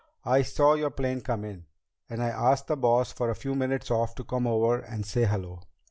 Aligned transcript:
"I 0.25 0.41
saw 0.41 0.73
your 0.73 0.89
plane 0.89 1.21
come 1.21 1.45
in, 1.45 1.67
and 2.09 2.23
I 2.23 2.29
asked 2.29 2.65
the 2.65 2.75
boss 2.75 3.11
for 3.11 3.29
a 3.29 3.35
few 3.35 3.53
minutes 3.53 3.91
off 3.91 4.15
to 4.15 4.23
come 4.23 4.47
over 4.47 4.79
and 4.79 5.05
say 5.05 5.25
hello." 5.25 5.61